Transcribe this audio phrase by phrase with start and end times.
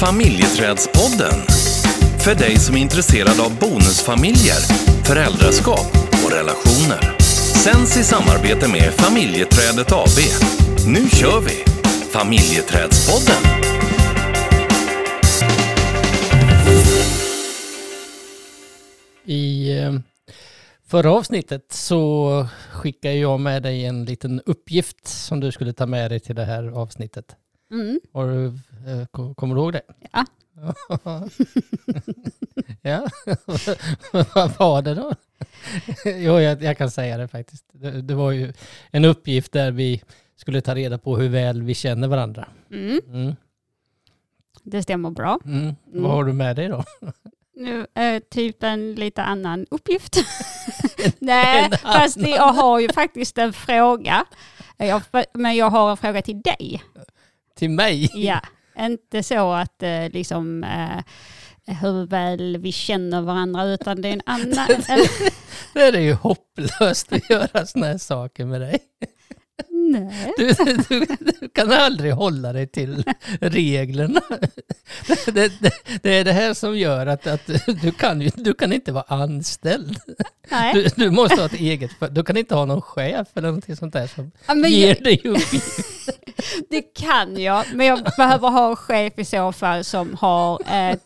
[0.00, 1.38] Familjeträdspodden.
[2.24, 4.60] För dig som är intresserad av bonusfamiljer,
[5.04, 5.90] föräldraskap
[6.24, 7.18] och relationer.
[7.64, 10.18] Sänds i samarbete med Familjeträdet AB.
[10.86, 11.64] Nu kör vi!
[12.12, 13.42] Familjeträdspodden.
[19.24, 19.92] I eh,
[20.86, 26.10] förra avsnittet så skickade jag med dig en liten uppgift som du skulle ta med
[26.10, 27.36] dig till det här avsnittet.
[27.70, 28.00] Mm.
[28.12, 29.82] Har du, eh, ko- kommer du ihåg det?
[30.12, 30.24] Ja.
[32.82, 33.08] ja,
[34.34, 35.12] vad var det då?
[36.04, 37.64] jo, jag, jag kan säga det faktiskt.
[37.72, 38.52] Det, det var ju
[38.90, 40.02] en uppgift där vi
[40.36, 42.48] skulle ta reda på hur väl vi känner varandra.
[42.70, 43.00] Mm.
[43.06, 43.36] Mm.
[44.62, 45.38] Det stämmer bra.
[45.44, 45.58] Mm.
[45.60, 45.76] Mm.
[46.02, 46.84] Vad har du med dig då?
[47.56, 50.16] Nu är typ en lite annan uppgift.
[51.18, 54.24] Nej, fast jag har ju faktiskt en fråga.
[54.76, 55.02] Jag,
[55.34, 56.82] men jag har en fråga till dig.
[57.58, 58.10] Till mig?
[58.14, 58.40] Ja,
[58.78, 61.04] inte så att eh, liksom eh,
[61.74, 64.68] hur väl vi känner varandra utan det är en annan.
[65.74, 68.78] Det är ju hopplöst att göra såna här saker med dig.
[69.70, 70.32] Nej.
[70.36, 70.52] Du,
[70.88, 71.06] du,
[71.40, 73.04] du kan aldrig hålla dig till
[73.40, 74.20] reglerna.
[75.26, 77.50] Det, det, det är det här som gör att, att
[77.82, 79.96] du, kan, ju- du kan inte vara anställd.
[80.50, 80.74] nej.
[80.74, 83.92] Du, du måste ha ett eget, du kan inte ha någon chef eller någonting sånt
[83.92, 85.78] där som Ja, ger jag, dig uppgift.
[86.70, 90.96] det kan jag, men jag behöver ha en chef i så fall som har eh,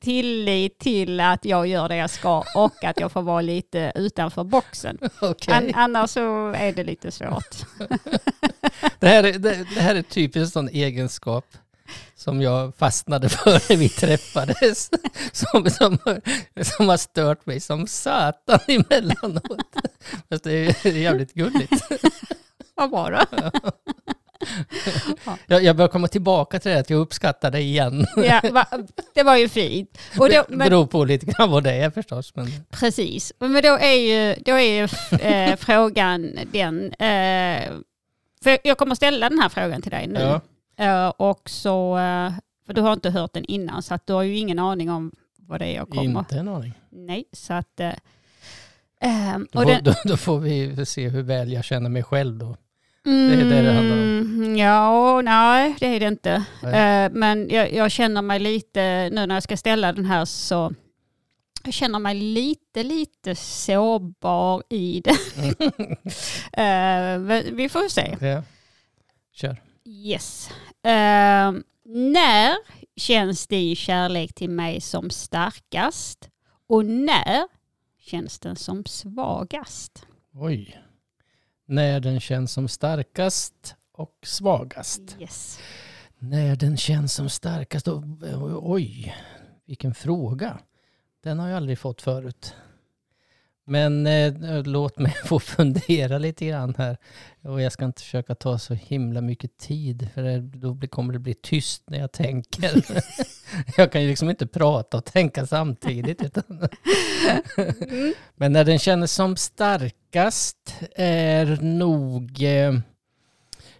[0.00, 4.44] tillit till att jag gör det jag ska och att jag får vara lite utanför
[4.44, 4.98] boxen.
[5.20, 5.54] Okej.
[5.54, 7.56] An- annars så är det lite svårt.
[8.98, 11.44] Det, här är, det, det här är typiskt sån egenskap
[12.16, 14.90] som jag fastnade för när vi träffades.
[15.32, 15.98] Som, som,
[16.62, 19.76] som har stört mig som satan emellanåt.
[20.28, 21.72] Fast det är jävligt gulligt.
[22.74, 23.60] Vad bra då.
[25.46, 28.06] Jag, jag börjar komma tillbaka till det att jag uppskattar det igen.
[28.16, 28.66] Ja, va,
[29.14, 29.98] det var ju fint.
[30.18, 32.32] Och då, det men, beror på lite grann vad det är förstås.
[32.34, 33.32] Men, precis.
[33.38, 34.88] Men då är ju, då är ju
[35.20, 36.92] eh, frågan den.
[36.92, 37.70] Eh,
[38.42, 40.20] för jag kommer ställa den här frågan till dig nu.
[40.20, 40.40] ja.
[40.80, 42.32] Eh, och så, eh,
[42.66, 45.12] för du har inte hört den innan så att du har ju ingen aning om
[45.36, 46.18] vad det är jag kommer.
[46.20, 46.72] Inte en aning.
[46.90, 47.80] Nej, så att...
[47.80, 47.92] Eh,
[49.52, 52.56] Då, får, den, då, då får vi se hur väl jag känner mig själv då.
[53.04, 54.02] Är det det handlar om.
[54.02, 56.44] Mm, Ja, nej det är det inte.
[56.62, 57.04] Nej.
[57.04, 60.72] Eh, men jag, jag känner mig lite, nu när jag ska ställa den här så
[61.64, 65.16] jag känner mig lite, lite sårbar i det.
[66.62, 67.18] Eh,
[67.52, 68.16] vi får se.
[68.20, 68.42] Ja.
[69.32, 69.62] Kör.
[69.84, 70.50] Yes.
[70.84, 71.52] Eh,
[71.84, 72.56] när
[72.96, 76.28] känns din kärlek till mig som starkast?
[76.68, 77.48] Och när
[78.00, 80.06] känns den som svagast?
[80.34, 80.80] Oj.
[81.70, 85.16] När den känns som starkast och svagast.
[85.20, 85.60] Yes.
[86.18, 88.02] När den känns som starkast och
[88.62, 89.16] oj,
[89.66, 90.58] vilken fråga.
[91.22, 92.54] Den har jag aldrig fått förut.
[93.70, 96.96] Men eh, låt mig få fundera lite grann här.
[97.42, 101.12] Och jag ska inte försöka ta så himla mycket tid för det, då blir, kommer
[101.12, 102.84] det bli tyst när jag tänker.
[103.76, 106.22] jag kan ju liksom inte prata och tänka samtidigt.
[106.22, 106.44] Utan
[108.34, 112.42] Men när den känns som starkast är nog...
[112.42, 112.74] Eh,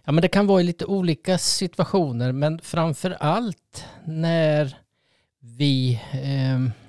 [0.03, 4.77] ja, men det kan vara i lite olika situationer, men framför allt när
[5.39, 6.01] vi...
[6.11, 6.80] Eh,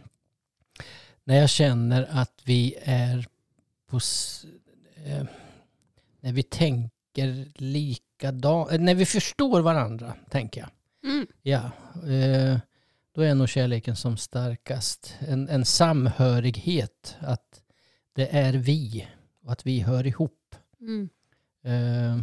[1.25, 3.27] när jag känner att vi är
[3.87, 3.97] på...
[5.05, 5.25] Eh,
[6.21, 8.81] när vi tänker likadant.
[8.81, 10.71] När vi förstår varandra, tänker jag.
[11.13, 11.27] Mm.
[11.43, 11.71] Ja,
[12.09, 12.59] eh,
[13.15, 15.15] då är nog kärleken som starkast.
[15.19, 17.63] En, en samhörighet, att
[18.13, 19.09] det är vi
[19.45, 20.55] och att vi hör ihop.
[20.81, 21.09] Mm.
[21.65, 22.23] Eh,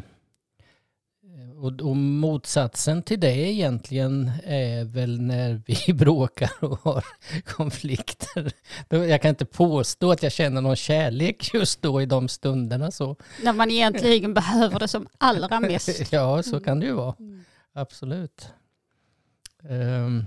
[1.61, 7.05] och, och motsatsen till det egentligen är väl när vi bråkar och har
[7.45, 8.51] konflikter.
[8.89, 12.91] Jag kan inte påstå att jag känner någon kärlek just då i de stunderna.
[12.91, 13.15] Så.
[13.43, 16.11] När man egentligen behöver det som allra mest.
[16.11, 17.15] Ja, så kan det ju vara.
[17.19, 17.43] Mm.
[17.73, 18.47] Absolut.
[19.63, 20.25] Ehm,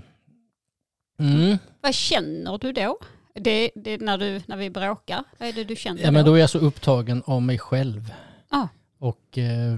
[1.19, 1.57] mm.
[1.81, 2.99] Vad känner du då?
[3.35, 5.23] Det, det är när, du, när vi bråkar?
[5.37, 8.13] Vad är det du känner Ja, men då är jag så upptagen av mig själv.
[8.49, 8.67] Ah.
[8.97, 9.73] Och eh,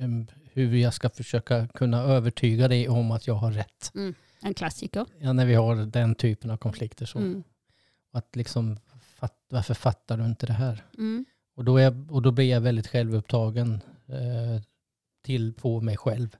[0.00, 3.92] em, hur jag ska försöka kunna övertyga dig om att jag har rätt.
[4.42, 5.06] En klassiker.
[5.18, 7.06] Ja, när vi har den typen av konflikter.
[7.06, 7.18] Så.
[7.18, 7.42] Mm.
[8.12, 10.84] Att liksom, fatt, varför fattar du inte det här?
[10.98, 11.24] Mm.
[11.54, 14.62] Och då, är, och då blir jag väldigt självupptagen eh,
[15.22, 16.36] till på mig själv.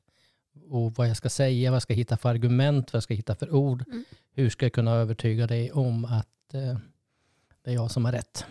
[0.69, 3.35] Och vad jag ska säga, vad jag ska hitta för argument, vad jag ska hitta
[3.35, 3.85] för ord.
[3.87, 4.05] Mm.
[4.33, 6.79] Hur ska jag kunna övertyga dig om att eh,
[7.65, 8.47] det är jag som har rätt?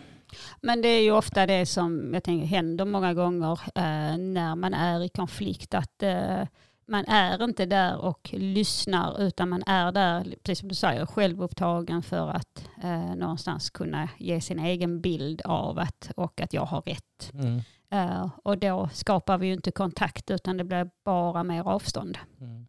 [0.60, 4.74] Men det är ju ofta det som jag tänker händer många gånger eh, när man
[4.74, 5.74] är i konflikt.
[5.74, 6.42] Att eh,
[6.90, 12.02] man är inte där och lyssnar utan man är där, precis som du säger, självupptagen
[12.02, 16.80] för att eh, någonstans kunna ge sin egen bild av att, och att jag har
[16.80, 17.32] rätt.
[17.34, 17.62] Mm.
[17.90, 22.18] Eh, och då skapar vi ju inte kontakt utan det blir bara mer avstånd.
[22.40, 22.66] Mm.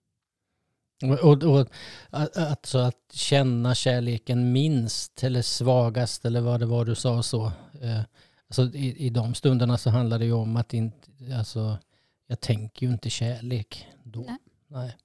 [1.04, 1.68] Och, och,
[2.10, 7.46] att- alltså att känna kärleken minst eller svagast eller vad det var du sa så.
[7.82, 8.02] Eh,
[8.48, 10.98] alltså i, I de stunderna så handlar det ju om att inte,
[11.38, 11.78] alltså
[12.28, 14.22] jag tänker ju inte kärlek då.
[14.28, 14.38] Nej.
[14.68, 14.96] Nej.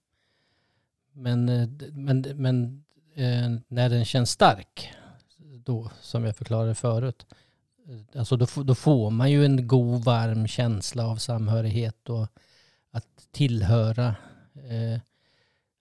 [1.13, 2.85] Men, eh, men, men
[3.15, 4.93] eh, när den känns stark,
[5.65, 7.27] då som jag förklarade förut,
[8.15, 12.27] alltså då, får- då får man ju en god varm känsla av samhörighet och
[12.91, 14.07] att tillhöra
[14.55, 15.01] eh,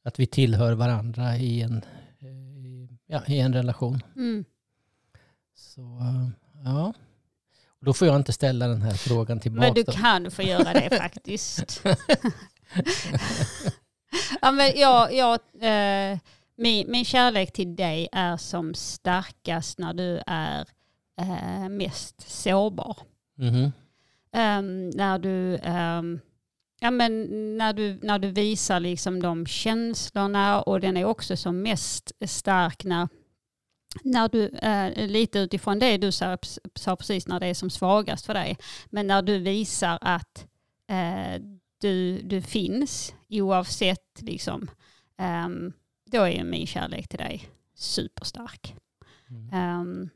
[0.06, 1.78] att vi tillhör varandra i en,
[2.19, 4.04] eh, ja, i en relation.
[4.16, 4.46] Mm.
[5.56, 6.30] Så eh,
[6.63, 6.94] ja,
[7.80, 9.66] då får jag inte ställa den här frågan tillbaka.
[9.66, 11.81] Men du kan få göra det faktiskt.
[14.42, 16.19] ja, men jag, jag, eh,
[16.57, 20.68] min, min kärlek till dig är som starkast när du är
[21.22, 22.98] eh, mest sårbar.
[23.36, 23.72] Mhm.
[24.31, 26.19] Ehm, när du ehm,
[26.80, 27.27] Ja, men
[27.57, 32.83] när, du, när du visar liksom de känslorna och den är också som mest stark
[32.83, 33.07] när,
[34.04, 36.38] när du, eh, lite utifrån det du sa,
[36.75, 40.48] sa precis när det är som svagast för dig, men när du visar att
[40.89, 41.42] eh,
[41.81, 44.69] du, du finns oavsett, liksom,
[45.18, 45.74] ehm,
[46.06, 48.75] då är min kärlek till dig superstark.
[49.30, 49.50] Mm.
[49.54, 50.10] Ehm,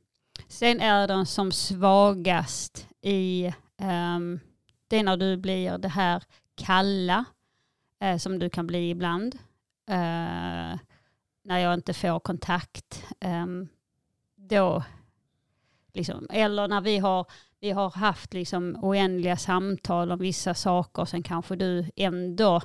[0.48, 4.40] sen är den som svagast i, um,
[4.88, 6.24] det är när du blir det här
[6.60, 7.26] kalla,
[8.00, 9.36] eh, som du kan bli ibland.
[9.90, 10.80] Eh,
[11.44, 13.04] när jag inte får kontakt.
[13.20, 13.68] ehm,
[14.36, 14.84] då,
[15.94, 17.26] liksom, eller när vi har,
[17.60, 22.62] vi har haft liksom oändliga samtal om vissa saker, sen kanske du ändå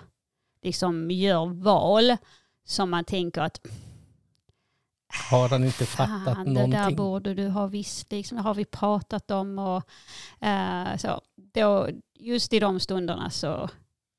[0.62, 2.16] liksom gör val
[2.64, 3.60] som man tänker att
[5.30, 6.96] Har han inte fattat Fan, det där någonting?
[6.96, 9.58] borde du ha visst, liksom, har vi pratat om.
[9.58, 9.82] Och,
[10.46, 13.70] eh, så, då, just i de stunderna så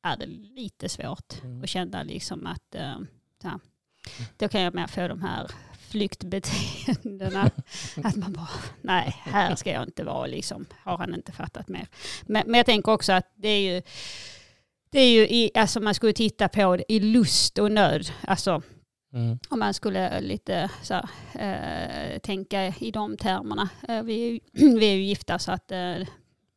[0.06, 0.26] är det
[0.56, 1.64] lite svårt Mm.
[1.64, 2.98] att känna liksom att eh,
[3.44, 3.60] här,
[4.38, 5.48] då kan jag mer få de här
[5.90, 7.52] flyktbeteendena.
[8.04, 8.50] att man bara,
[8.82, 11.88] nej, här ska jag inte vara, liksom, har han inte fattat mer.
[12.24, 13.82] Men, men jag tänker också att det är ju,
[14.90, 18.10] det är ju i, alltså man skulle titta på det i lust och nöd.
[18.22, 18.62] Alltså,
[19.14, 19.40] Mm.
[19.50, 21.10] om man skulle lite så här,
[22.14, 23.70] eh, tänka i de termerna.
[23.88, 24.40] Eh, vi, är ju,
[24.80, 25.96] vi är ju gifta så att eh,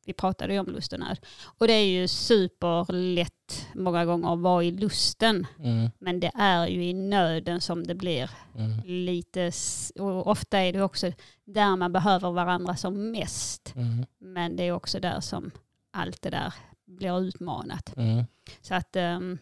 [0.06, 1.18] vi pratade ju om lusten här.
[1.58, 3.34] Och det är ju superlätt
[3.74, 5.46] många gånger vara i lusten.
[5.58, 5.90] Mm.
[5.98, 8.80] Men det är ju i nöden som det blir Mm.
[8.84, 9.52] lite,
[9.98, 11.12] och ofta är det också
[11.44, 13.72] där man behöver varandra som mest.
[13.76, 14.06] Mm.
[14.18, 15.50] Men det är också där som
[15.90, 16.54] allt det där
[16.86, 17.96] blir utmanat.
[17.96, 18.24] Mm.
[18.60, 19.38] Så att Mm.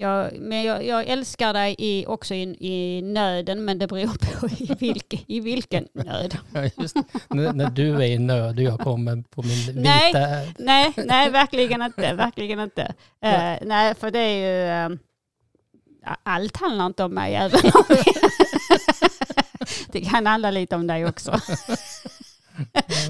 [0.00, 4.46] Jag, men jag, jag älskar dig i, också i, i nöden, men det beror på
[4.58, 6.38] i, vilke, i vilken nöd.
[6.52, 6.96] Ja, just
[7.28, 10.06] när, när du är i nöd och jag kommer på min Nej.
[10.06, 10.54] vita...
[10.64, 12.14] Nej, nej, verkligen inte.
[12.14, 12.82] Verkligen inte.
[13.20, 14.36] Eh, nej, för det är
[14.88, 14.98] ju...
[16.04, 17.84] ja, allt handlar inte om mig, även om
[19.92, 21.40] det kan handla lite om dig också.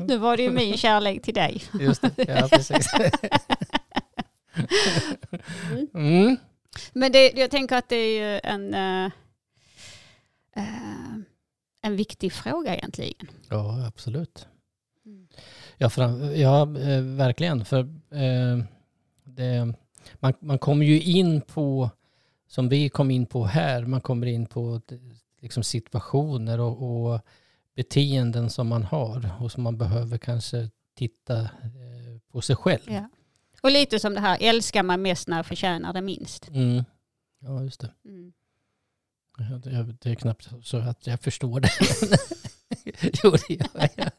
[0.07, 1.63] Nu var det ju min kärlek till dig.
[1.81, 2.89] Just det, ja precis.
[5.95, 6.37] Mm.
[6.99, 9.05] Men det, jag tänker att det är ju en, eh,
[10.57, 11.15] eh,
[11.83, 13.29] en viktig fråga egentligen.
[13.49, 14.49] Ja, absolut.
[15.07, 15.29] Mm.
[15.77, 17.65] Ja, fram, ja eh, verkligen.
[17.65, 18.59] För eh,
[19.25, 19.75] det,
[20.15, 21.91] man, man kommer ju in på,
[22.47, 24.81] som vi kom in på här, man kommer in på
[25.41, 27.21] liksom situationer och, och
[27.75, 32.83] beteenden som man har och som man behöver kanske titta eh, på sig själv.
[32.87, 33.09] Ja.
[33.63, 36.49] Och lite som det här, älskar man mest när jag förtjänar det minst.
[36.49, 36.85] Mm.
[37.41, 37.91] Ja, just det.
[38.05, 38.33] Mm.
[39.39, 41.71] Ja, Det, är knappt så att jag förstår det.
[43.23, 44.11] jo, det gör jag.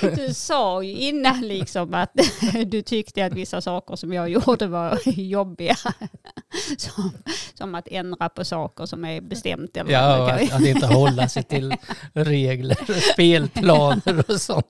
[0.16, 2.10] Du sa ju innan liksom att
[2.66, 5.76] du tyckte att vissa saker som jag gjorde var jobbiga.
[6.78, 7.12] Som,
[7.54, 9.76] som att ändra på saker som är bestämt.
[9.76, 11.74] Eller Ja, att, att inte hålla sig till
[12.12, 14.66] regler och spelplaner och sånt.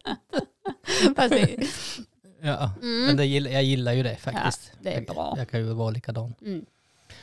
[2.40, 4.72] Ja, mm, men det, jag gillar ju det faktiskt.
[4.82, 5.34] det är jag, bra.
[5.38, 6.34] jag kan ju vara likadan.
[6.40, 6.66] mm.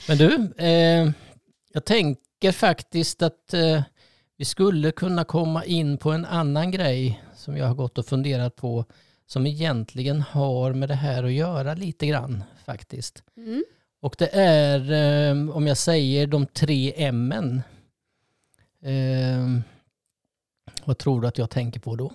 [0.08, 1.12] Men du, eh,
[1.74, 3.84] jag tänker faktiskt att eh,
[4.38, 8.56] vi skulle kunna komma in på en annan grej som jag har gått och funderat
[8.56, 8.86] på
[9.26, 13.24] som egentligen har med det här att göra lite grann faktiskt.
[13.38, 13.64] Mm.
[14.02, 17.62] Och det är, eh, om jag säger de tre M'en.
[18.82, 19.60] Eh,
[20.86, 22.12] vad tror du att jag tänker på då?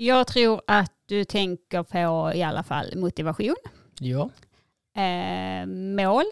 [0.00, 3.54] Jag tror att du tänker på i alla fall motivation.
[4.00, 4.30] Ja.
[5.02, 6.24] eh, mål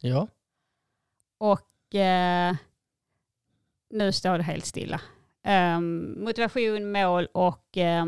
[0.00, 0.26] Ja.
[1.38, 2.54] och eh,
[3.90, 5.00] nu står det helt stilla.
[5.46, 5.80] Eh,
[6.16, 8.04] motivation, mål och eh,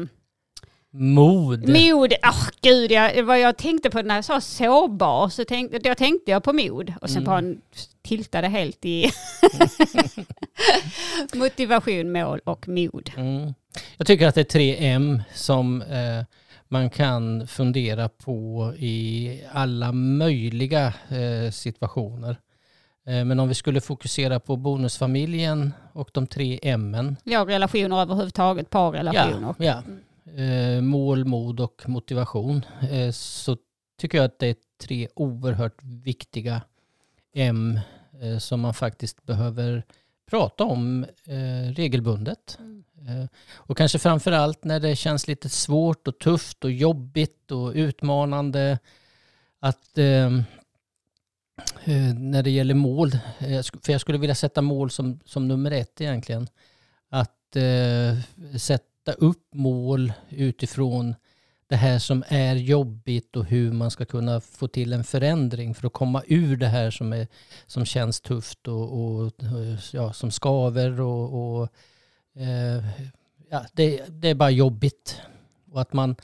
[0.91, 1.69] Mod.
[1.69, 2.13] mod.
[2.27, 6.31] Åh gud, jag, vad jag tänkte på när jag sa sårbar så tänkte, då tänkte
[6.31, 7.55] jag på mod och sen Mm.
[7.55, 7.61] bara
[8.03, 9.11] tiltade helt i
[11.35, 13.11] motivation, mål och mod.
[13.17, 13.55] Mm.
[13.97, 16.25] Jag tycker att det är tre M som eh,
[16.69, 22.41] man kan fundera på i alla möjliga eh, situationer.
[23.07, 27.17] Eh, men om vi skulle fokusera på bonusfamiljen och de tre M.
[27.25, 29.55] Ja, relationer överhuvudtaget, parrelationer.
[29.59, 29.83] Ja, ja.
[30.81, 32.65] Mål, mod och motivation.
[33.13, 33.57] Så
[34.01, 36.63] tycker jag att det är tre oerhört viktiga
[37.35, 37.81] M
[38.41, 39.85] som man faktiskt behöver
[40.31, 42.59] prata om eh, regelbundet.
[42.61, 42.85] Mm.
[43.09, 47.73] Eh, Och kanske framför allt när det känns lite svårt och tufft och jobbigt och
[47.75, 48.79] utmanande.
[49.61, 50.27] Att eh,
[51.85, 55.71] eh, när det gäller mål, eh, för jag skulle vilja sätta mål som, som nummer
[55.71, 56.49] ett egentligen.
[57.09, 58.17] Att eh,
[58.59, 61.15] sätta upp mål utifrån
[61.69, 65.87] det här som är jobbigt och hur man ska kunna få till en förändring för
[65.87, 67.27] att komma ur det här som, är,
[67.67, 69.33] som känns tufft och, och
[69.93, 71.69] ja, som skaver och, och
[72.37, 72.85] eh,
[73.51, 75.21] ja, det, det är bara jobbigt.
[75.73, 76.17] Och att man,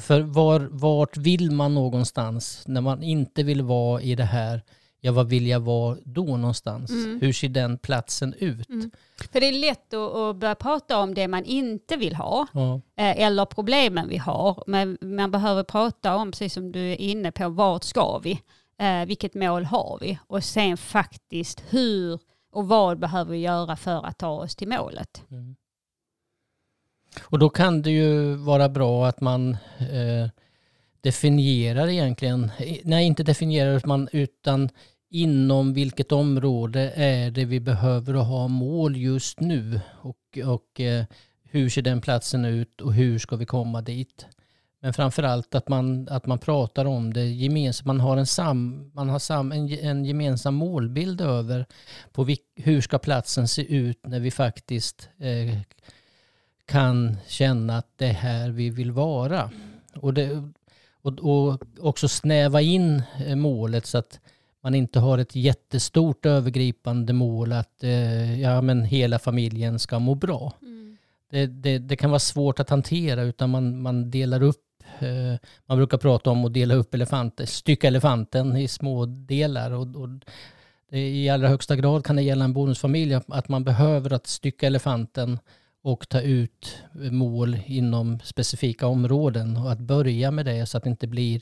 [0.00, 4.62] för var, vart vill man någonstans när man inte vill vara i det här?
[5.06, 6.90] Ja, vad vill jag vara då någonstans?
[6.90, 7.20] Mm.
[7.20, 8.68] Hur ser den platsen ut?
[8.68, 8.90] Mm.
[9.32, 13.20] För det är lätt att, börja prata om det man inte vill ha Ja, eh,
[13.20, 14.64] eller problemen vi har.
[14.66, 18.40] Men man behöver prata om, precis som du är inne på, vart ska vi?
[18.78, 20.18] Eh, vilket mål har vi?
[20.26, 22.20] Och sen faktiskt hur
[22.52, 25.22] och vad behöver vi göra för att ta oss till målet?
[25.30, 25.56] Mm.
[27.22, 30.28] Och då kan det ju vara bra att man eh,
[31.00, 32.50] definierar egentligen,
[32.84, 34.70] nej inte definierar man utan
[35.14, 41.04] inom vilket område är det vi behöver att ha mål just nu och, och eh,
[41.42, 44.26] hur ser den platsen ut och hur ska vi komma dit.
[44.80, 49.08] Men framförallt att man, att man pratar om det gemensamt, man har, en, sam, man
[49.08, 51.66] har sam, en, en gemensam målbild över
[52.12, 55.60] på vilk, hur ska platsen se ut när vi faktiskt eh,
[56.66, 59.50] kan känna att det är här vi vill vara.
[59.94, 60.52] Och, det,
[61.02, 64.20] och, och också snäva in eh, målet så att
[64.64, 70.14] man inte har ett jättestort övergripande mål att eh, ja, men hela familjen ska må
[70.14, 70.52] bra.
[71.30, 75.78] Det, det, det kan vara svårt att hantera utan man, man delar upp eh, man
[75.78, 79.70] brukar prata om att dela upp elefanten, stycka elefanten i små delar.
[79.70, 80.08] Och, och
[80.90, 85.38] I allra högsta grad kan det gälla en bonusfamilj att man behöver att stycka elefanten
[85.82, 90.90] och ta ut mål inom specifika områden och att börja med det så att det
[90.90, 91.40] inte blir...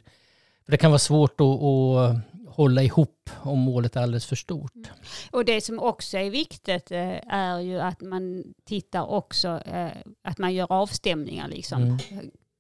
[0.65, 4.91] För det kan vara svårt att, att hålla ihop om målet är alldeles för stort.
[5.31, 9.91] Och det som också är viktigt eh, är ju att man tittar också, eh,
[10.23, 11.83] att man gör avstämningar liksom.
[11.83, 11.99] Mm.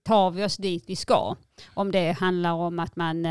[0.04, 1.36] Tar vi oss dit vi ska?
[1.74, 3.26] Om det handlar om att man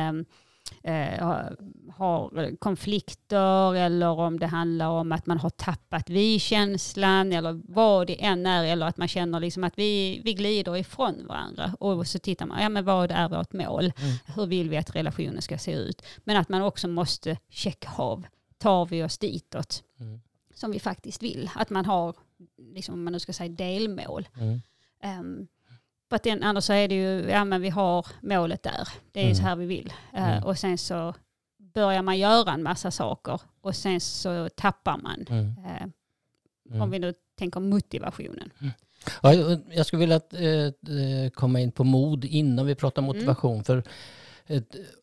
[0.84, 1.58] eh, har-
[1.98, 8.24] har konflikter eller om det handlar om att man har tappat vi-känslan eller vad det
[8.24, 12.20] än är eller att man känner liksom att vi, vi glider ifrån varandra och så
[12.20, 13.84] tittar man, ja men vad är vårt mål?
[13.84, 14.16] Mm.
[14.36, 16.02] Hur vill vi att relationen ska se ut?
[16.24, 18.26] Men att man också måste checka av,
[18.58, 20.22] tar vi oss ditåt Mm.
[20.54, 21.50] som vi faktiskt vill?
[21.56, 22.16] Att man har,
[22.74, 24.28] liksom, om man nu ska säga delmål.
[24.40, 24.62] Mm.
[25.20, 25.48] Um,
[26.16, 29.24] att den, annars så är det ju, ja men vi har målet där, det är
[29.24, 29.36] Mm.
[29.36, 29.94] så här vi vill.
[30.14, 30.44] Eh, Mm.
[30.44, 31.14] Och sen så
[31.74, 35.46] börjar man göra en massa saker och sen så tappar man, Mm.
[35.66, 35.88] eh,
[36.70, 36.82] Mm.
[36.82, 38.52] om vi nu tänker motivationen.
[39.22, 39.34] Ja,
[39.74, 43.64] jag- skulle vilja eh, komma in på mod innan vi pratar motivation.
[43.64, 43.84] För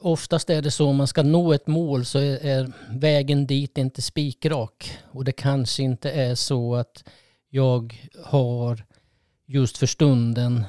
[0.00, 3.78] oftast är det så om man ska nå ett mål så är, är vägen dit
[3.78, 4.98] inte spikrak.
[5.10, 7.04] Och det kanske inte är så att
[7.48, 8.84] jag har
[9.46, 10.64] just för stunden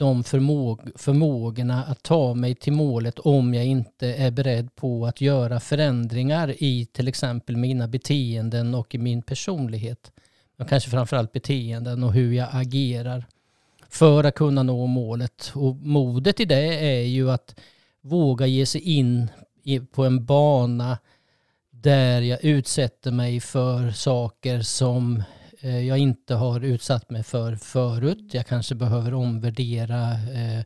[0.00, 5.20] de förmåg, förmågorna att ta mig till målet om jag inte är beredd på att
[5.20, 10.12] göra förändringar i till exempel mina beteenden och i min personlighet.
[10.56, 13.26] Men kanske framförallt beteenden och hur jag agerar
[13.88, 15.52] för att kunna nå målet.
[15.54, 17.60] Och modet i det är ju att
[18.00, 19.28] våga ge sig in
[19.92, 20.98] på en bana
[21.70, 25.22] där jag utsätter mig för saker som
[25.62, 28.34] Eh, jag inte har utsatt mig för förut.
[28.34, 30.64] Jag kanske behöver omvärdera eh,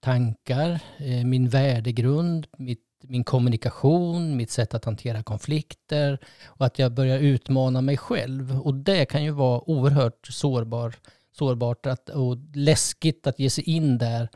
[0.00, 6.92] tankar, eh, min värdegrund, mitt, min kommunikation, mitt sätt att hantera konflikter och att jag
[6.92, 8.60] börjar utmana mig själv.
[8.60, 10.94] Och det kan ju vara oerhört sårbar,
[11.32, 14.28] sårbart att, och läskigt att ge sig in där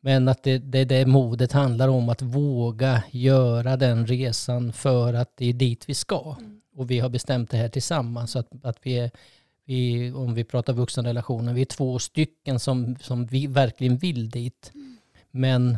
[0.00, 5.36] Men att det, det, det modet handlar om att våga göra den resan för att
[5.36, 6.36] det är dit vi ska.
[6.38, 6.55] Mm.
[6.76, 8.30] Och vi har bestämt det här tillsammans.
[8.30, 9.10] Så att, att vi är,
[9.64, 14.72] vi, om vi pratar vuxenrelationer, vi är två stycken som, som vi verkligen vill dit.
[15.30, 15.76] Men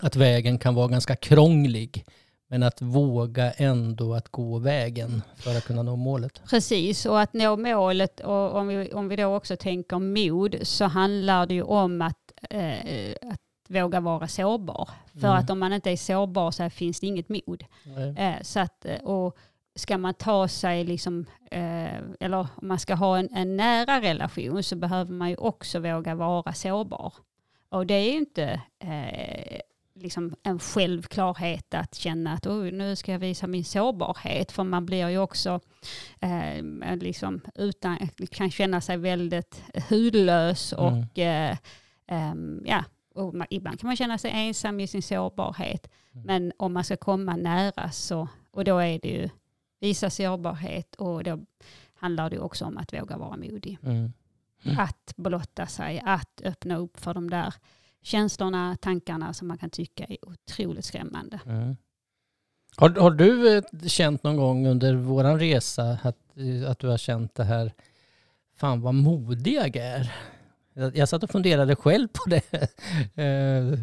[0.00, 2.04] att vägen kan vara ganska krånglig.
[2.48, 6.42] Men att våga ändå att gå vägen för att kunna nå målet.
[6.50, 10.84] Precis, och att nå målet, och om vi, om vi då också tänker mod, så
[10.84, 14.88] handlar det ju om att, eh, att våga vara sårbar.
[15.12, 15.38] För Mm.
[15.38, 17.64] att om man inte är sårbar så finns det inget mod.
[18.16, 19.36] Eh, så att, och
[19.76, 24.62] ska man ta sig, liksom, eh, eller om man ska ha en, en nära relation
[24.62, 27.12] så behöver man ju också våga vara sårbar.
[27.68, 29.60] Och det är ju inte eh,
[29.94, 34.52] liksom en självklarhet att känna att "Oj, nu ska jag visa min sårbarhet.
[34.52, 35.60] För man blir ju också
[36.20, 36.64] eh,
[36.96, 37.98] liksom utan,
[38.30, 40.84] kan känna sig väldigt hudlös Mm.
[40.84, 41.56] och eh,
[42.06, 45.90] ehm, ja, och man, ibland kan man känna sig ensam i sin sårbarhet.
[46.14, 46.26] Mm.
[46.26, 49.28] Men om man ska komma nära så, och då är det ju
[49.84, 51.38] visa sårbarhet och då
[51.94, 53.78] handlar det också om att våga vara modig.
[53.82, 54.12] Mm.
[54.62, 54.78] Mm.
[54.78, 57.54] Att blotta sig, att öppna upp för de där
[58.02, 61.40] känslorna, tankarna som man kan tycka är otroligt skrämmande.
[61.46, 61.76] Mm.
[62.76, 66.98] Har, har du eh, känt någon gång under våran resa att, eh, att du har
[66.98, 67.72] känt det här,
[68.56, 70.12] fan vad modig jag är?
[70.74, 72.42] Jag, jag satt och funderade själv på det.
[73.14, 73.74] Eh,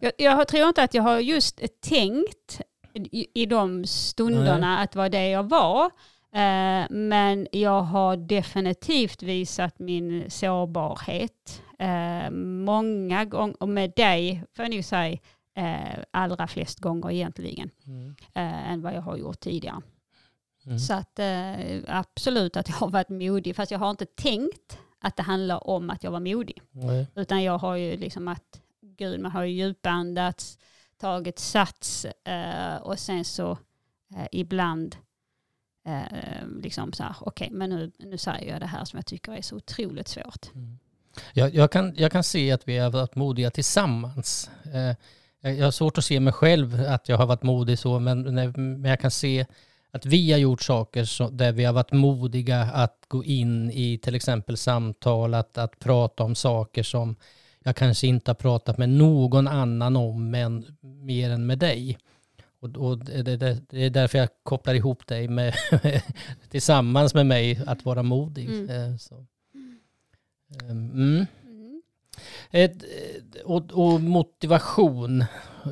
[0.00, 2.60] Jag, jag tror inte att jag har just tänkt
[2.94, 5.90] i, i de stunderna att det var det jag var.
[6.34, 14.64] Eh, men jag har definitivt visat min sårbarhet eh, många gånger, och med dig får
[14.64, 15.18] jag nog säga
[15.56, 18.14] eh, allra flest gånger egentligen, mm.
[18.34, 19.80] än vad jag har gjort tidigare.
[20.66, 20.78] Mm.
[20.78, 21.20] Så att
[21.86, 25.90] absolut att jag har varit modig, fast jag har inte tänkt att det handlar om
[25.90, 26.62] att jag var modig.
[26.70, 27.06] Nej.
[27.14, 30.58] Utan jag har ju liksom att, gud man har ju djupandats,
[30.98, 33.50] tagit sats eh, och sen så
[34.16, 34.96] eh, ibland
[35.86, 39.32] eh, liksom så här, okej men nu, nu säger jag det här som jag tycker
[39.32, 40.54] är så otroligt svårt.
[40.54, 40.78] Mm.
[41.32, 44.50] Jag, jag, kan, jag kan se att vi har varit modiga tillsammans.
[44.64, 44.88] Eh,
[45.42, 48.22] eh jag har svårt att se mig själv att jag har varit modig så, men,
[48.34, 49.46] när- men jag kan se
[49.90, 53.98] att vi har gjort saker så, där vi har varit modiga att gå in i
[53.98, 57.16] till exempel samtal, att, att prata om saker som
[57.66, 61.98] jag kanske inte har pratat med någon annan om, men mer än med dig.
[62.60, 65.54] Och, och det, det, det är därför jag kopplar ihop dig med,
[66.50, 68.48] tillsammans med mig att vara modig.
[68.48, 68.70] Mm.
[68.70, 69.14] Eh, Så.
[70.62, 71.26] Ehm, Mm.
[71.46, 71.82] Mm.
[72.50, 72.84] Ett,
[73.44, 75.24] och, och motivation.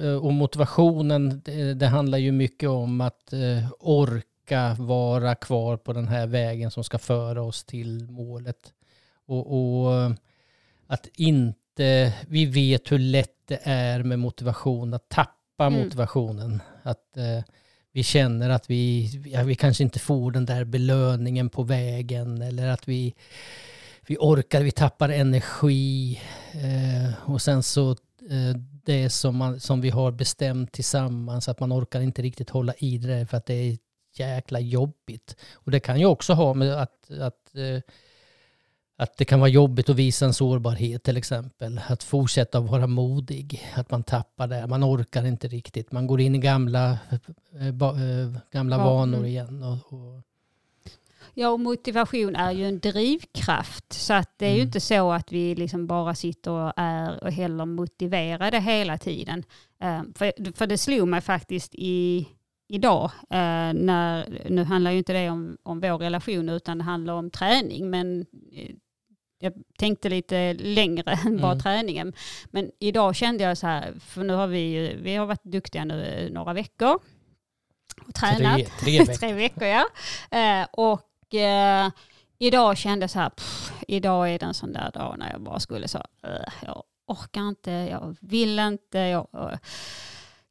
[0.03, 5.93] Eh, Och motivationen, det, det handlar ju mycket om att eh, orka vara kvar på
[5.93, 8.73] den här vägen som ska föra oss till målet.
[9.27, 9.47] Och,
[9.87, 10.11] och
[10.87, 11.59] att inte,
[12.27, 15.81] vi vet hur lätt det är med motivation, att tappa Mm.
[15.85, 16.63] motivationen.
[16.83, 17.45] Att eh,
[17.93, 22.69] vi känner att vi, ja, vi kanske inte får den där belöningen på vägen eller
[22.69, 23.15] att vi
[24.07, 26.21] vi orkar, vi tappar energi
[26.53, 27.91] eh, och sen så
[28.31, 32.75] eh, det som, man, som vi har bestämt tillsammans att man orkar inte riktigt hålla
[32.79, 33.79] i det där för att det är
[34.15, 35.37] jäkla jobbigt.
[35.55, 37.81] Och det kan ju också ha med att, att, eh,
[39.03, 41.81] att det kan vara jobbigt att visa en sårbarhet till exempel.
[41.89, 45.93] Att fortsätta vara modig, att man tappar det, man orkar inte riktigt.
[45.93, 46.99] Man går in i gamla,
[47.61, 49.29] eh, eh, gamla Ja, vanor mm.
[49.31, 49.63] igen.
[49.63, 50.23] Och, och,
[51.35, 53.93] Ja, och motivation är ju en drivkraft.
[53.93, 54.67] Så att det är ju Mm.
[54.67, 59.45] inte så att vi liksom bara sitter och är och heller motiverade hela tiden.
[59.81, 62.29] Eh, för, för det slog mig faktiskt i,
[62.69, 67.15] idag, eh, när, nu handlar ju inte det om, om vår relation utan det handlar
[67.15, 67.91] om träning.
[67.91, 68.27] Men
[69.43, 71.63] jag tänkte lite längre än bara Mm.
[71.63, 72.13] träningen.
[72.51, 76.29] Men idag kände jag så här, för nu har vi vi har varit duktiga nu
[76.33, 76.99] några veckor.
[78.07, 78.57] Och tränat.
[78.57, 79.15] tre, tre veckor.
[79.19, 79.87] Tre veckor ja.
[80.39, 81.91] Eh, och eh,
[82.39, 85.41] idag kände jag så här, pff, idag är det en sån där dag när jag
[85.43, 89.59] bara skulle så, eh, jag orkar inte, jag vill inte, jag, eh,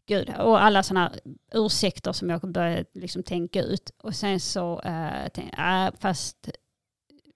[0.08, 1.12] gud, och alla sådana
[1.54, 3.92] ursäkter som jag började liksom tänka ut.
[4.04, 6.50] Och sen så, eh, tänkte, äh, fast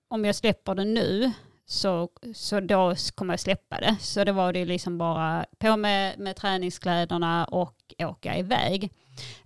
[0.08, 1.32] om jag släpper det nu
[1.66, 3.96] så, så då kommer jag släppa det.
[4.00, 8.84] Så det var det liksom bara på med, med träningskläderna och åka iväg.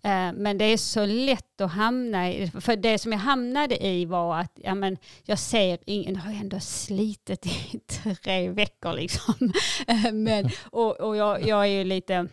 [0.03, 4.05] Eh, Men det är så lätt att hamna i, för det som jag hamnade i
[4.05, 7.79] var att ja, men jag ser ingen, jag har ändå slitit i
[8.23, 9.33] tre veckor liksom.
[9.87, 12.27] Eh, men, och och jag, jag är ju lite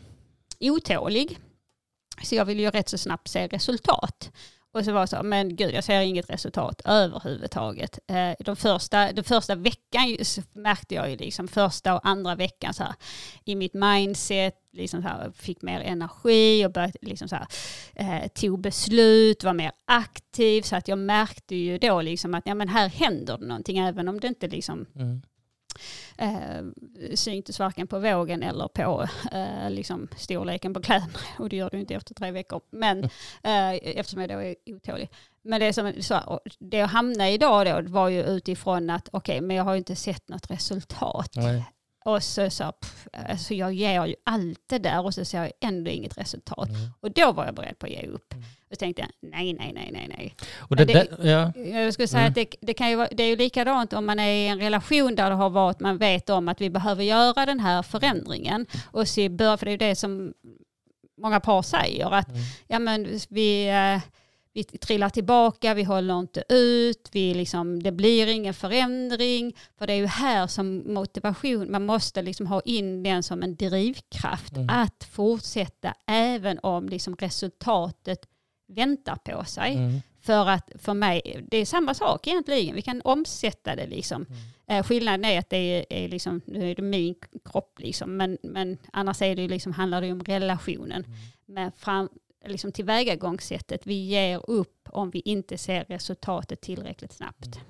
[0.60, 1.38] otålig.
[2.22, 4.30] Så jag vill ju rätt så snabbt se resultat.
[4.76, 7.98] Och så var det så, men gud jag ser inget resultat överhuvudtaget.
[8.06, 12.74] Eh, de första, den första veckan så märkte jag ju liksom första och andra veckan
[12.74, 12.94] så här,
[13.44, 17.46] i mitt mindset, liksom så här, fick mer energi och började liksom så här,
[17.94, 20.62] eh, tog beslut, var mer aktiv.
[20.62, 24.08] Så att jag märkte ju då liksom att ja, men här händer det någonting även
[24.08, 25.22] om det inte liksom Mm
[26.18, 26.62] eh,
[27.14, 31.18] syntes varken på vågen eller på eh, liksom storleken på kläderna.
[31.38, 32.60] Och det gör ju inte efter tre veckor.
[32.70, 33.04] Men
[33.42, 35.10] eh, eftersom jag då är otålig.
[35.42, 39.56] Men det, som, så, det jag hamnade idag då var ju utifrån att okej, men
[39.56, 41.30] jag har ju inte sett något resultat.
[41.34, 41.64] Nej.
[42.06, 45.52] Och så sa pff, alltså jag ger ju allt det där och så ser jag
[45.60, 46.68] ändå inget resultat.
[46.68, 46.80] Mm.
[47.00, 48.34] Och då var jag beredd på att ge upp.
[48.34, 50.34] Och så tänkte jag, nej, nej, nej, nej, nej.
[50.58, 51.52] Och det, det- ja.
[51.80, 52.28] Jag skulle säga Mm.
[52.30, 54.58] att det, det, kan ju vara, det är ju likadant om man är i en
[54.60, 58.66] relation där det har varit, man vet om att vi behöver göra den här förändringen.
[58.90, 60.32] Och se, för det är ju det som
[61.22, 62.40] många par säger, att Mm.
[62.68, 64.00] ja, men vi, eh,
[64.56, 69.56] vi trillar tillbaka, vi håller inte ut, vi liksom, det blir ingen förändring.
[69.78, 73.56] För det är ju här som motivation, man måste liksom ha in den som en
[73.56, 74.68] drivkraft Mm.
[74.68, 78.28] att fortsätta även om liksom resultatet
[78.68, 79.74] väntar på sig.
[79.74, 80.00] Mm.
[80.20, 82.74] För att för mig, det är samma sak egentligen.
[82.74, 84.26] Vi kan omsätta det liksom.
[84.28, 84.38] Mm.
[84.68, 87.14] Eh, skillnaden är att det är, är liksom, nu är det min
[87.44, 91.04] kropp liksom, men, men annars är det liksom, handlar det om relationen.
[91.04, 91.18] Mm.
[91.46, 92.08] Men fram,
[92.48, 97.60] liksom tillvägagångssättet, vi ger upp om vi inte ser resultatet tillräckligt snabbt.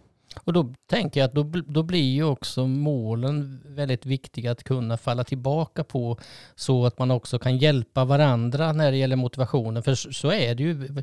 [0.44, 4.96] Och då tänker jag att då, då blir ju också målen väldigt viktiga att kunna
[4.96, 6.18] falla tillbaka på
[6.54, 9.82] så att man också kan hjälpa varandra när det gäller motivationen.
[9.82, 11.02] För så så är det ju.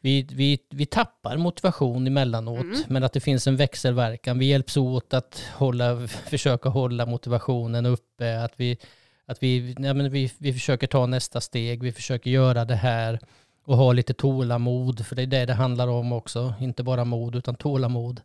[0.00, 2.82] Vi, vi, vi tappar motivation emellanåt, Mm.
[2.88, 4.38] men att det finns en växelverkan.
[4.38, 8.44] Vi hjälps åt att hålla, försöka hålla motivationen uppe.
[8.44, 8.78] Att vi,
[9.26, 13.20] att vi, ja, men vi, vi försöker ta nästa steg, vi försöker göra det här
[13.64, 16.54] och ha lite tålamod, för det är det det handlar om också.
[16.60, 18.20] Inte bara mod, utan tålamod.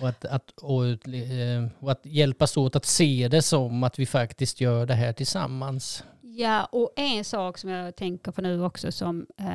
[0.00, 4.06] Och att, att, och, eh, och att hjälpas åt att se det som att vi
[4.06, 6.04] faktiskt gör det här tillsammans.
[6.20, 9.46] Ja, och en sak som jag tänker på nu också som eh,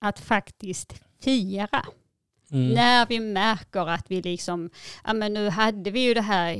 [0.00, 1.86] att faktiskt fira.
[2.52, 2.68] Mm.
[2.74, 4.70] När vi märker att vi liksom,
[5.04, 6.58] ja men nu hade vi ju det här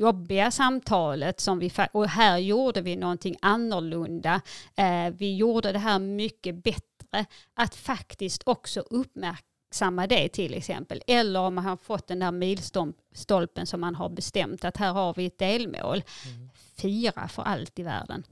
[0.00, 4.40] jobbiga samtalet som vi, och här gjorde vi någonting annorlunda.
[4.76, 7.26] Eh, vi gjorde det här mycket bättre.
[7.54, 11.02] Att faktiskt också uppmärksamma det till exempel.
[11.06, 15.14] Eller om man har fått den där milstolpen som man har bestämt att här har
[15.14, 16.02] vi ett delmål.
[16.76, 18.24] Fira för allt i världen.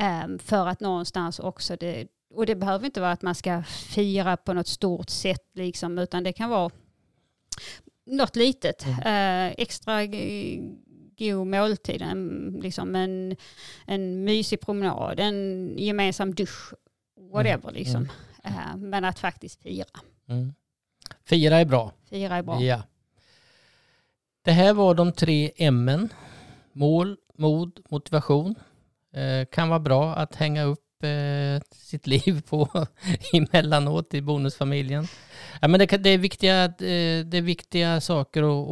[0.00, 4.36] Eh, för att någonstans också det, och det behöver inte vara att man ska fira
[4.36, 6.70] på något stort sätt liksom, utan det kan vara
[8.06, 8.86] något litet.
[8.86, 10.06] Eh, extra
[11.18, 13.36] god måltid, en, liksom en,
[13.86, 16.72] en mysig promenad, en gemensam dusch,
[17.32, 18.08] whatever liksom.
[18.44, 20.00] Eh, men att faktiskt fira.
[20.28, 20.54] Mm.
[21.24, 21.92] Fira är bra.
[22.10, 22.62] Fira är bra.
[22.62, 22.82] Ja.
[24.44, 26.08] Det här var de tre M.
[26.72, 28.54] Mål, mod, motivation.
[29.12, 32.86] Eh, kan vara bra att hänga upp Eh, sitt liv på
[33.32, 35.06] emellanåt i bonusfamiljen.
[35.60, 38.70] Ja, men det, det, är viktiga, eh, det är viktiga saker att,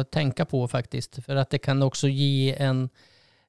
[0.00, 1.24] att tänka på faktiskt.
[1.24, 2.88] För att det kan också ge en,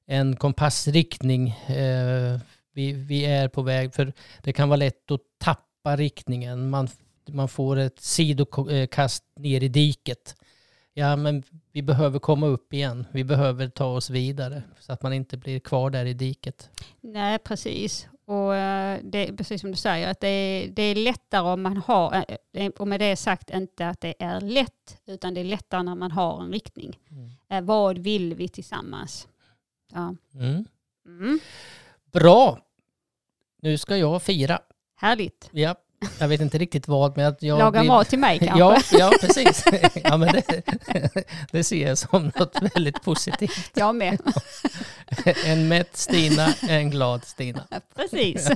[0.06, 1.50] en kompassriktning.
[1.50, 2.40] Eh,
[2.72, 6.70] vi, vi är på väg, för det kan vara lätt att tappa riktningen.
[6.70, 6.88] Man,
[7.28, 10.36] man får ett sidokast ner i diket.
[10.94, 11.42] Ja, men
[11.72, 13.06] vi behöver komma upp igen.
[13.12, 16.70] Vi behöver ta oss vidare så att man inte blir kvar där i diket.
[17.00, 18.08] Nej, precis.
[18.24, 21.76] Och eh, det precis som du säger, att det är, det är lättare om man
[21.76, 25.82] har, eh, och med det sagt inte att det är lätt, utan det är lättare
[25.82, 26.98] när man har en riktning.
[27.48, 29.28] Eh, Vad vill vi tillsammans?
[29.92, 30.14] Ja.
[30.34, 30.64] Mm.
[31.06, 31.38] Mm.
[32.12, 32.58] Bra!
[33.62, 34.58] Nu ska jag fira.
[34.96, 35.48] Härligt.
[35.52, 35.74] Ja,
[36.18, 38.58] jag vet inte riktigt vad, men att jag Laga blir- mat till mig kanske?
[38.58, 39.64] Ja, ja, precis.
[40.04, 40.62] Ja, men det,
[41.52, 43.70] det ser jag som något väldigt positivt.
[43.74, 44.18] Jag med.
[45.44, 47.66] En mätt Stina, en glad Stina.
[47.96, 48.50] Precis.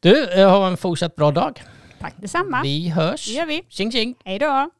[0.00, 1.62] Du, eh, ha en fortsatt bra dag.
[2.00, 2.62] Tack detsamma.
[2.62, 3.26] Vi hörs.
[3.26, 3.62] Det gör vi.
[3.68, 4.14] Tjing tjing!
[4.24, 4.70] Hej då.